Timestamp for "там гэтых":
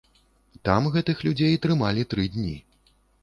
0.69-1.21